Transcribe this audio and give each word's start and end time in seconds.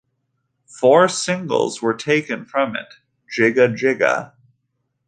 Four 0.65 1.07
singles 1.07 1.79
were 1.79 1.93
taken 1.93 2.43
from 2.45 2.75
it: 2.75 2.91
Jigga 3.31 3.77
Jigga! 3.77 4.33